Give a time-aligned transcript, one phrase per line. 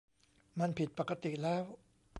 [0.59, 1.63] มันผิดปกติแล้ว